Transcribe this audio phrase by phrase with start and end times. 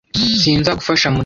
[0.41, 1.19] Sinzagufasha muri ibi.